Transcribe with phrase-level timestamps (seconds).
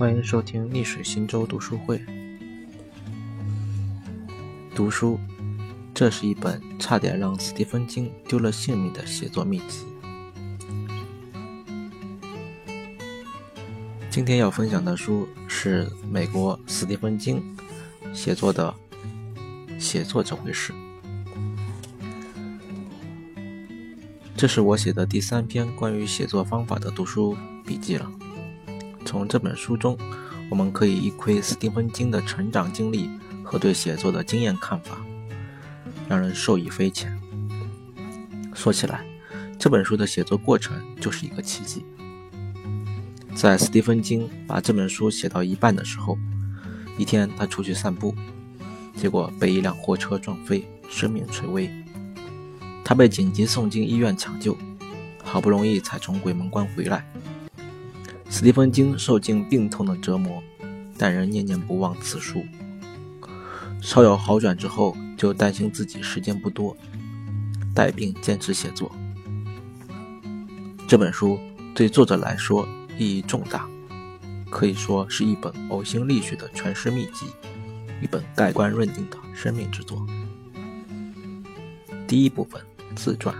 [0.00, 2.00] 欢迎收听逆水行舟读书会。
[4.74, 5.20] 读书，
[5.92, 9.84] 这是一本差点让斯蒂芬金丢了性命的写作秘籍。
[14.08, 17.54] 今天要分享的书是美国斯蒂芬金
[18.14, 18.74] 写作的
[19.78, 20.72] 《写作这回事》。
[24.34, 27.36] 这是我写的第三篇关于写作方法的读书
[27.66, 28.10] 笔记了。
[29.04, 29.98] 从这本书中，
[30.50, 33.10] 我们可以一窥斯蒂芬金的成长经历
[33.42, 35.00] 和对写作的经验看法，
[36.08, 37.18] 让人受益匪浅。
[38.54, 39.04] 说起来，
[39.58, 41.84] 这本书的写作过程就是一个奇迹。
[43.34, 46.18] 在斯蒂芬金把这本书写到一半的时候，
[46.98, 48.14] 一天他出去散步，
[48.94, 51.70] 结果被一辆货车撞飞，生命垂危。
[52.84, 54.56] 他被紧急送进医院抢救，
[55.22, 57.06] 好不容易才从鬼门关回来。
[58.30, 60.42] 斯蒂芬金受尽病痛的折磨，
[60.96, 62.42] 但仍念念不忘此书。
[63.82, 66.74] 稍有好转之后，就担心自己时间不多，
[67.74, 68.90] 带病坚持写作。
[70.86, 71.38] 这本书
[71.74, 73.68] 对作者来说意义重大，
[74.48, 77.26] 可以说是一本呕心沥血的诠释秘籍，
[78.00, 80.06] 一本盖棺论定的生命之作。
[82.06, 82.60] 第一部分。
[82.96, 83.32] 自传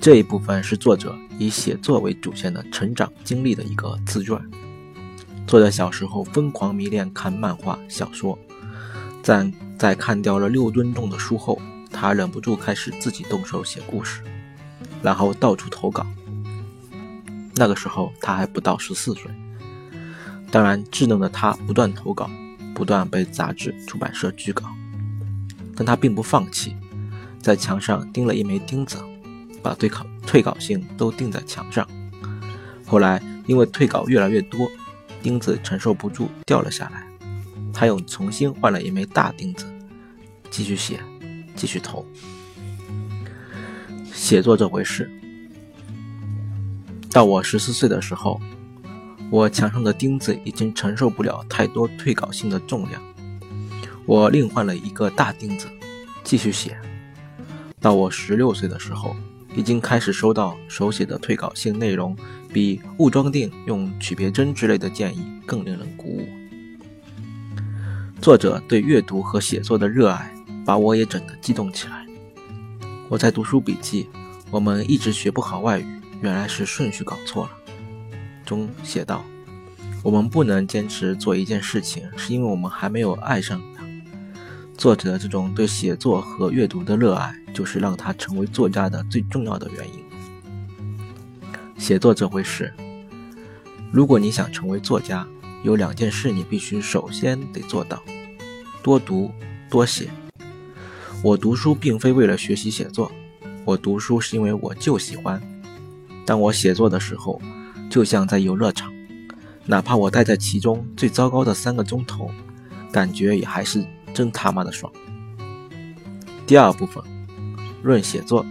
[0.00, 4.40] 这一部分是作者以写作为主线的成长经历的一个自传。
[5.44, 8.38] 作者小时候疯狂迷恋看漫画小说，
[9.22, 11.60] 在在看掉了六吨重的书后，
[11.90, 14.22] 他忍不住开始自己动手写故事，
[15.02, 16.06] 然后到处投稿。
[17.56, 19.28] 那个时候他还不到十四岁，
[20.48, 22.30] 当然稚嫩的他不断投稿，
[22.72, 24.66] 不断被杂志出版社拒稿，
[25.74, 26.76] 但他并不放弃。
[27.40, 28.98] 在墙上钉了一枚钉子，
[29.62, 31.86] 把退稿退稿信都钉在墙上。
[32.86, 34.70] 后来因为退稿越来越多，
[35.22, 37.06] 钉子承受不住掉了下来，
[37.72, 39.66] 他又重新换了一枚大钉子，
[40.50, 41.00] 继续写，
[41.54, 42.06] 继续投。
[44.12, 45.10] 写作这回事，
[47.10, 48.40] 到我十四岁的时候，
[49.30, 53.02] 我墙上的钉子已经承受不了太多退稿信的重量，
[54.06, 55.66] 我另换了一个大钉子，
[56.24, 56.78] 继续写。
[57.80, 59.14] 到我十六岁的时候，
[59.58, 62.16] 已经开始收到手写的退稿信，内容
[62.52, 66.28] 比误装订、用曲别针之类的建议更令人鼓舞。
[68.20, 70.32] 作者对阅读和写作的热爱，
[70.64, 72.06] 把我也整得激动起来。
[73.08, 74.08] 我在读书笔记，
[74.48, 75.86] 我们一直学不好外语，
[76.20, 77.50] 原来是顺序搞错了。
[78.46, 79.24] 中写道：
[80.04, 83.60] 我们不能坚持做一件事情，是因为我们还没有爱上。
[84.78, 90.04] 作者的这种对写作和阅读的热爱，就是让他成为作家的最重要的原因。
[91.76, 92.72] 写作这回事，
[93.90, 95.26] 如果你想成为作家，
[95.64, 98.00] 有两件事你必须首先得做到：
[98.80, 99.32] 多读
[99.68, 100.08] 多写。
[101.24, 103.10] 我读书并非为了学习写作，
[103.64, 105.42] 我读书是因为我就喜欢。
[106.24, 107.42] 当我写作的时候，
[107.90, 108.92] 就像在游乐场，
[109.66, 112.30] 哪怕我待在其中最糟糕的三个钟头，
[112.92, 113.84] 感觉也还是。
[114.18, 114.92] 真他妈的爽！
[116.44, 117.00] 第二部分，
[117.84, 118.44] 论写作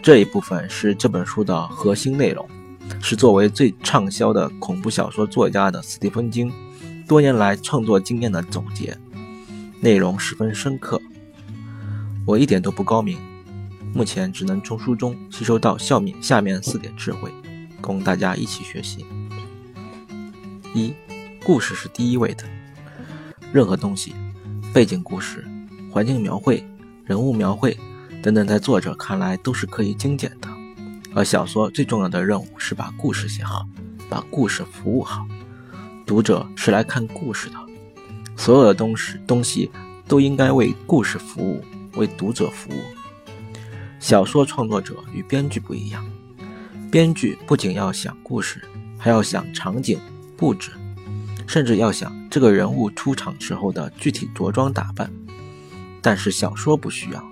[0.00, 2.48] 这一部分是这本书的核心内容，
[3.00, 6.52] 是作为最畅销的恐怖小说作家的斯蒂芬金
[7.08, 8.96] 多年来创作经验的总结，
[9.80, 11.02] 内容十分深刻。
[12.24, 13.18] 我一点都不高明，
[13.92, 17.32] 目前只能从书中吸收到下面下面四点智慧，
[17.80, 19.04] 供大家一起学习。
[20.72, 20.94] 一，
[21.42, 22.44] 故事是第一位的，
[23.52, 24.14] 任何东西。
[24.72, 25.44] 背景故事、
[25.90, 26.66] 环境描绘、
[27.04, 27.76] 人物描绘
[28.22, 30.48] 等等，在作者看来都是可以精简的。
[31.14, 33.66] 而小说最重要的任务是把故事写好，
[34.08, 35.26] 把故事服务好。
[36.06, 37.56] 读者是来看故事的，
[38.34, 39.70] 所有的东西东西
[40.08, 41.62] 都应该为故事服务，
[41.96, 42.80] 为读者服务。
[44.00, 46.02] 小说创作者与编剧不一样，
[46.90, 48.66] 编剧不仅要想故事，
[48.96, 50.00] 还要想场景
[50.34, 50.70] 布置。
[51.46, 55.12] 甚至要想这个人物出场时候的具体着装打扮，
[56.00, 57.22] 但是小说不需要，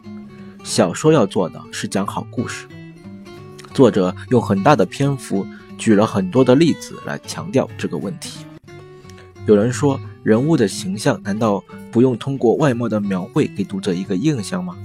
[0.62, 2.66] 小说要做的是讲好故事。
[3.72, 5.46] 作者用很大的篇幅
[5.78, 8.44] 举了很多的例子来强调这个问题。
[9.46, 14.76] 有人说，人物的形象难道不用通过外貌的描绘给读者一个印象吗？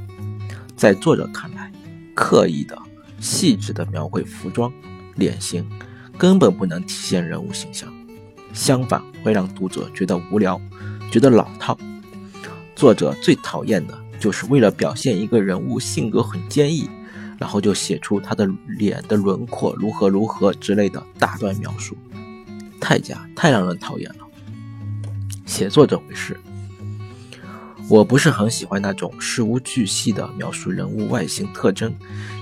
[0.77, 1.69] 在作者看来，
[2.13, 2.81] 刻意的、
[3.19, 4.71] 细致的描绘服装、
[5.15, 5.69] 脸型，
[6.17, 7.93] 根本不能体现人物形象。
[8.55, 10.59] 相反，会让读者觉得无聊，
[11.11, 11.77] 觉得老套。
[12.73, 16.89] 作者最讨厌的就是为了表现一个人物性格很坚毅，
[17.37, 21.97] 然后就写出他的脸的轮廓如何如何之类的大段描述。
[22.79, 24.25] 太假，太让人讨厌了。
[25.45, 26.39] 写作这回事，
[27.89, 31.93] 我不是很喜欢那种事无巨细的描述人物外形特征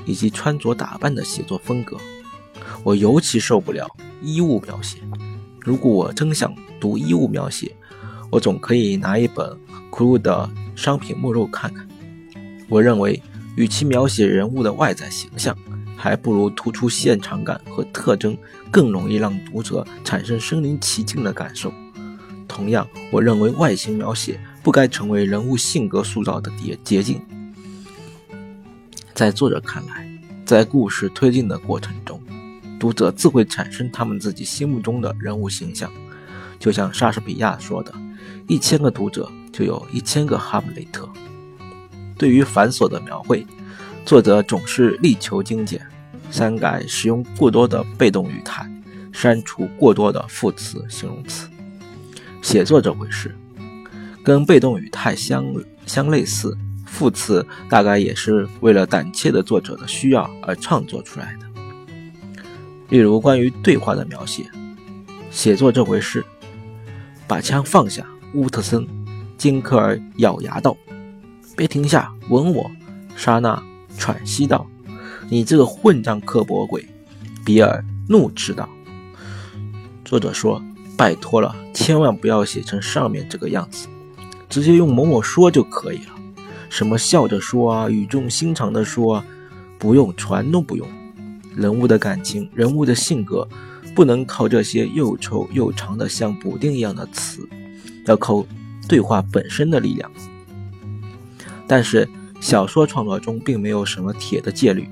[0.06, 1.98] 以及穿着打扮的写作风格。
[2.84, 3.90] 我尤其受不了
[4.22, 5.00] 衣物描写。
[5.64, 7.74] 如果我真想读衣物描写，
[8.30, 9.58] 我总可以拿一本
[9.90, 11.88] 库鲁的商品目录看看。
[12.68, 13.22] 我认为，
[13.56, 15.56] 与其描写人物的外在形象，
[15.96, 18.38] 还不如突出现场感和特征，
[18.70, 21.72] 更容易让读者产生身临其境的感受。
[22.46, 27.22] 同样，我认为外形描写不该成为人物性格塑造的捷捷径。
[29.14, 30.10] 在作者看来，
[30.46, 32.22] 在故事推进的过程中，
[32.84, 35.90] 读者自会产生他们自己心目中的人物形象。
[36.60, 37.94] 就像莎士比亚说的
[38.46, 41.08] ：“一千个读者就有一千个哈姆雷特。”
[42.20, 43.48] 对于繁琐的描绘，
[44.06, 45.82] 作者总是力求精简。
[46.30, 48.70] 删改使用过多的被动语态，
[49.14, 51.48] 删除过多的副词、形容词。
[52.42, 53.34] 写作这回事，
[54.26, 55.46] 跟被动语态相
[55.86, 61.43] 相类似，副词大概也是为了胆怯的作者的需要而创作出来的。
[62.94, 64.46] 例如关于对话的描写，
[65.32, 66.24] 写作这回事，
[67.28, 68.06] 把枪放下，
[68.36, 68.88] 乌特森，
[69.36, 70.78] 金克尔咬牙道
[71.58, 72.70] ：“别停下，吻我。”
[73.18, 73.60] 莎娜
[73.98, 74.68] 喘息道。
[75.28, 76.88] 你这个混账刻薄鬼！
[77.44, 78.70] 比尔怒斥道。
[80.06, 80.62] 作者说
[80.96, 83.88] ：“拜托了，千万不要写成上面这个样子，
[84.48, 86.14] 直接用某某说就可以了。
[86.70, 89.26] 什么笑着说啊，语重心长的说啊，
[89.80, 90.88] 不用，全都不用。
[91.56, 93.48] 人物的感情，人物的性格，
[93.96, 97.48] 不能靠这些又丑又长的像补丁一样的词，
[98.06, 98.46] 要靠
[98.88, 100.12] 对话本身的力量。
[101.68, 102.08] 但是
[102.40, 104.90] 小说创作中并没有什么铁的戒律。”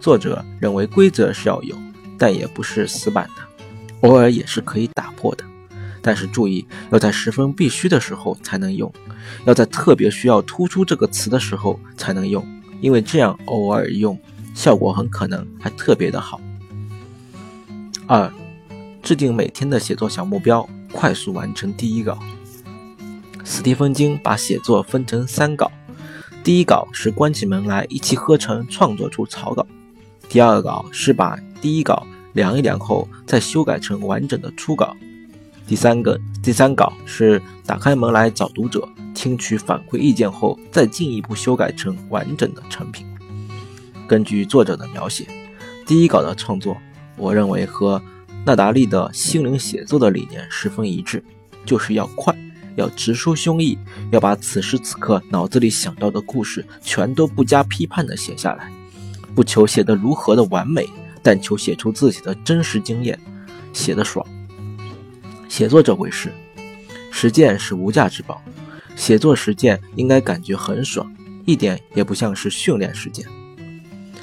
[0.00, 1.76] 作者认为规则是要有，
[2.18, 5.44] 但也不是死板的，偶尔也是可以打破的。
[6.00, 8.92] 但是注意，要在十分必须的时候才能用，
[9.44, 12.44] 要在特别需要突出这个词的时候才能用，
[12.80, 14.18] 因为这样偶尔用，
[14.54, 16.40] 效果很可能还特别的好。
[18.06, 18.30] 二，
[19.02, 22.18] 制定每天的写作小目标，快速完成第一稿。
[23.44, 25.70] 斯蒂芬金把写作分成三稿，
[26.44, 29.66] 第一稿是关起门来一气呵成创作出草稿。
[30.28, 34.96] 第二稿是把第一稿量一量后再修改成完整的初稿，
[35.66, 43.06] 第三个第三稿是打开门来找读者，听取反馈意见后再进一步修改成完整的成品。
[44.06, 45.26] 根据作者的描写，
[45.86, 46.76] 第一稿的创作，
[47.16, 48.02] 我认为和
[48.44, 51.22] 纳达利的心灵写作的理念十分一致，
[51.64, 52.36] 就是要快，
[52.76, 53.78] 要直抒胸臆，
[54.10, 58.70] 要把此时此刻脑子里想到的故事全都不加批判地写下来。
[59.34, 60.88] 不求写得如何的完美，
[61.22, 63.18] 但求写出自己的真实经验，
[63.72, 64.26] 写得爽。
[65.48, 66.30] 写作这回事，
[67.10, 68.42] 实践是无价之宝。
[68.94, 71.10] 写作实践应该感觉很爽，
[71.46, 73.26] 一点也不像是训练实践。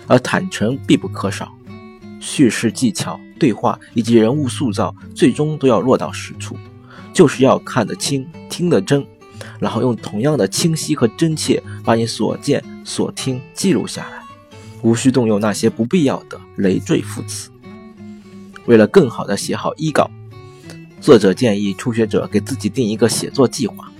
[0.09, 1.55] 而坦诚必不可少，
[2.19, 6.57] 叙事技巧、对话以及人物塑造，最终都要落到实处，
[7.13, 9.05] 就是要看得清、听得真，
[9.59, 14.19] 然后用同样的清晰和真切，把你所见所听记录下来。
[14.81, 17.51] 无需动用那些不必要的累赘副词。
[18.65, 20.09] 为了更好地写好一稿，
[20.99, 23.91] 作者建议初学者给自己定一个写作计划。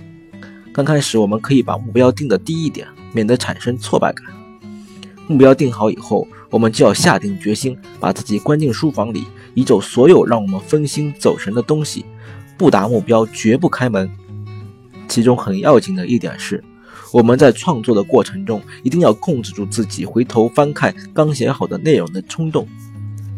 [0.72, 4.26] 刚开始，我们可以把目标定得低一点，免得产生挫败感。
[5.30, 12.04] 目标定好以后，我们就要下定决心，把自己关进书房里，移走所有让我们分心走神的东西，
[12.58, 14.10] 不达目标绝不开门。
[15.06, 16.64] 其中很要紧的一点是。
[17.12, 22.66] 我们在创作的过程中，一定要控制住自己回头翻看刚写好的内容的冲动，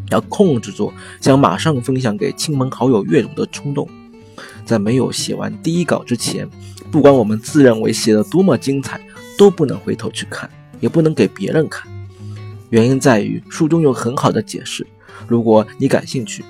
[0.09, 3.87] 要控制住想马上分享给亲朋好友阅读的冲动。
[4.65, 6.49] 在没有写完第一稿之前，
[6.91, 8.99] 不管我们自认为写的多么精彩，
[9.37, 10.49] 都不能回头去看，
[10.83, 11.91] 也不能给别人看。
[12.69, 14.87] 原因在于书中有很好的解释，
[15.27, 16.45] 如果你感兴趣，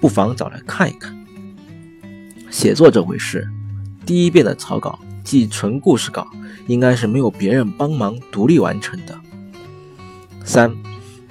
[0.00, 1.12] 不妨找来看一看。
[2.50, 3.48] 写作这回事，
[4.06, 4.96] 第一遍的草稿。
[5.24, 6.26] 即纯故事稿，
[6.66, 9.16] 应该是没有别人帮忙独立完成的。
[10.44, 10.74] 三，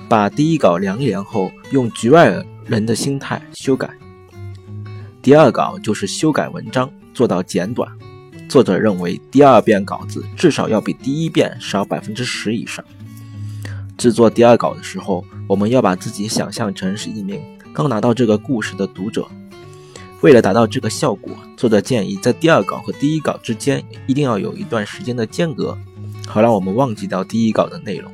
[0.08, 3.90] 把第一稿量一量后，用局外人的心态修改。
[5.22, 7.92] 第二稿就是修改文章，做到简短。
[8.52, 12.84] 作者认为，第二遍稿子至少要比第一遍少百分之十以上。
[13.98, 17.42] 制作第二稿的时候，我们要把自己想象成是一名
[17.72, 19.26] 刚拿到这个故事的读者。
[20.20, 25.78] 为了达到这个效果，作者建议在第二稿和第一稿之间一定要有一段时间的间隔，
[26.28, 28.12] 好让我们忘记掉第一稿的内容。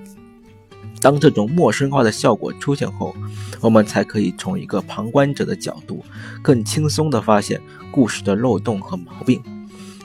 [1.01, 3.15] 当这种陌生化的效果出现后，
[3.60, 6.06] 我们才可以从一个旁观者的角度，
[6.44, 9.41] 更轻松地发现故事的漏洞和毛病，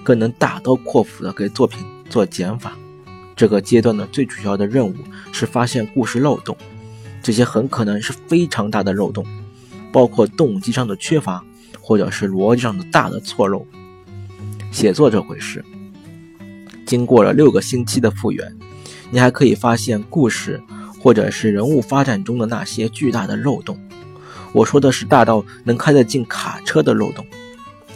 [0.03, 2.77] 更能大刀阔斧地给作品做减法。
[3.35, 4.95] 这个阶段的最主要的任务
[5.33, 6.57] 是发现故事漏洞，
[7.23, 9.27] 这些很可能是非常大的漏洞，
[9.93, 11.45] 包括动机上的缺乏，
[11.81, 13.67] 或者是逻辑上的大的错漏。
[14.71, 15.65] 写作这回事，
[16.87, 18.57] 经过了六个星期的复原，
[19.11, 20.63] 你还可以发现故事。
[21.01, 23.77] 或者是人物发展中的那些巨大的漏洞，
[24.53, 27.27] 我说的是大到能开得进卡车的漏洞。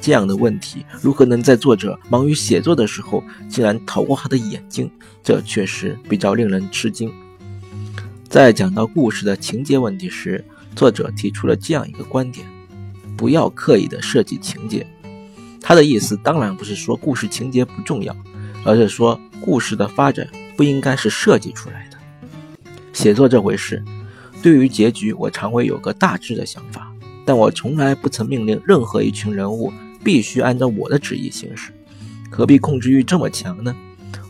[0.07, 4.89] 这样的问题如何能在作者忙于写作的时候竟然逃过他的眼睛？
[5.21, 7.13] 这确实比较令人吃惊。
[8.29, 10.45] 在讲到故事的情节问题时，
[10.77, 12.47] 作者提出了这样一个观点：
[13.17, 14.87] 不要刻意的设计情节。
[15.61, 18.17] 他的意思当然不是说故事情节不重要，
[18.65, 21.99] 而是说故事的发展不应该是设计出来的。
[22.93, 23.83] 写作这回事，
[24.41, 26.93] 对于结局，我常会有个大致的想法，
[27.25, 29.73] 但我从来不曾命令任何一群人物
[30.07, 31.73] 必须按照我的旨意行事。
[32.31, 33.75] 何必控制欲这么强呢？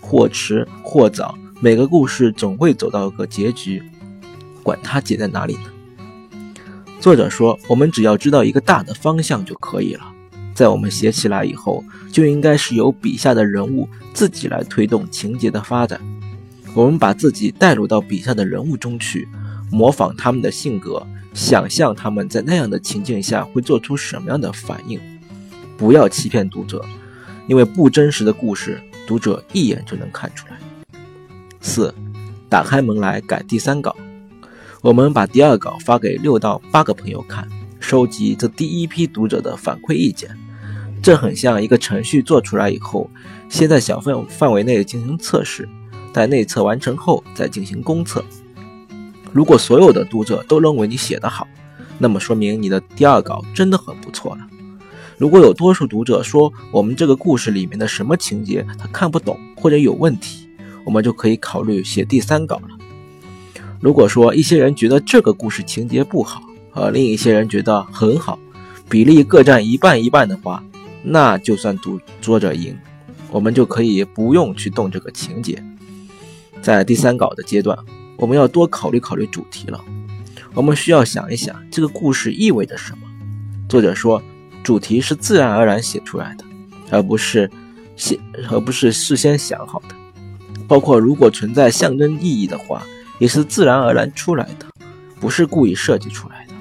[0.01, 3.83] 或迟或早，每个故事总会走到个结局，
[4.63, 5.65] 管它结在哪里呢？
[6.99, 10.11] 作者说，我们只要知道一个大的方向就可以了。
[10.55, 16.01] 在我们写起来以后，就应该是由笔下的人物自己来推动情节的发展。
[16.73, 19.29] 我们把自己带入到笔下的人物中去，
[19.71, 24.99] 模仿他们的性格，想象他们在那样的情境下会做出什么样的反应。
[25.77, 26.85] 不要欺骗读者，
[27.47, 30.59] 因为不真实的故事，读者一眼就能看出来。
[31.61, 31.95] 四，
[32.49, 33.95] 打开门来改第三稿。
[34.81, 37.49] 我们把第二稿发给六到八个朋友看，
[37.81, 40.31] 收集这第一批读者的反馈意见。
[41.03, 43.11] 这很像一个程序做出来以后，
[43.49, 45.69] 先在小范范围内进行测试。
[46.13, 48.25] 在内测完成后再进行公测。
[49.33, 51.47] 如果所有的读者都认为你写得好，
[51.99, 54.47] 那么说明你的第二稿真的很不错了。
[55.19, 60.47] 如果有多数读者说我们这个故事里面的什么情节他看不懂或者有问题，
[60.85, 62.69] 我们就可以考虑写第三稿了。
[63.81, 66.43] 如果说一些人觉得这个故事情节不好，
[66.73, 68.39] 而另一些人觉得很好，
[68.91, 70.63] 比例各占一半一半的话，
[71.03, 72.77] 那就算读作者赢，
[73.31, 75.63] 我们就可以不用去动这个情节。
[76.61, 77.79] 在第三稿的阶段，
[78.17, 79.83] 我们要多考虑考虑主题了。
[80.53, 82.99] 我们需要想一想这个故事意味着什么。
[83.69, 84.23] 作者说，
[84.67, 86.45] 主题是自然而然写出来的，
[86.91, 87.49] 而不是
[87.95, 88.19] 写，
[88.51, 89.95] 而不是事先想好的。
[90.67, 92.83] 包括如果存在象征意义的话，
[93.21, 94.67] 也是自然而然出来的，
[95.21, 96.55] 不是故意设计出来的。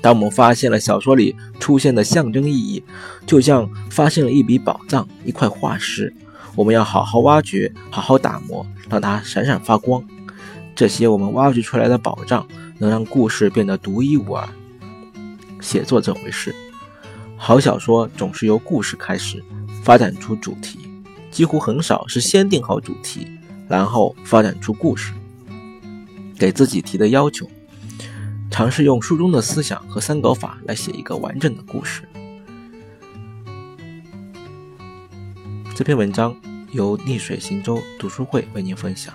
[0.00, 2.82] 当我们发现了小说里出现的象征意义，
[3.26, 6.10] 就像发现了一笔宝藏，一块化石。
[6.56, 10.02] 我们要好好挖掘，好好打磨，让它闪闪发光。
[10.74, 14.48] 这些我们挖掘出来的宝藏，能让故事变得独一无二。
[15.60, 16.54] 写作这回事，
[17.46, 19.44] 好小说总是由故事开始，
[19.82, 20.78] 发展出主题，
[21.30, 23.28] 几乎很少是先定好主题，
[23.68, 25.12] 然后发展出故事。
[26.38, 27.46] 给自己提的要求，
[28.50, 32.08] 尝试用书中的思想和三稿法来写一个完整的故事。
[35.76, 36.34] 这篇文章
[36.70, 39.14] 由逆水行舟读书会为您分享。